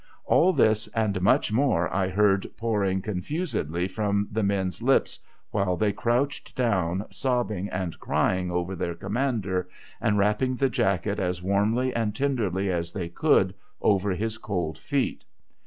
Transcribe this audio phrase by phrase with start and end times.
[0.25, 5.19] All this, and much more, I heard pouring confusedly from the men's lips
[5.51, 9.69] while they crouched down, sobbing and crying over their commander,
[10.01, 15.23] and wrapping the jacket as warmly and tenderly as they could over his cold feet.